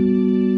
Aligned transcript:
Música 0.00 0.49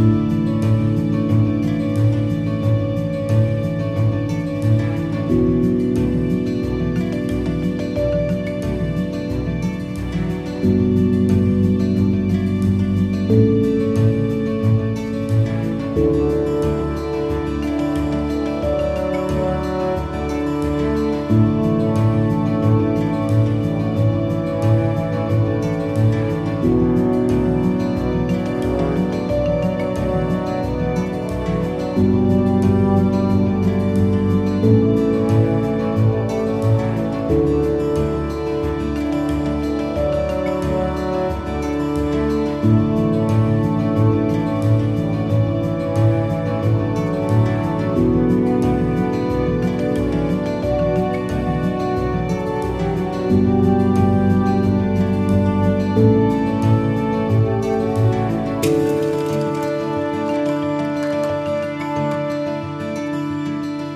You 0.00 0.49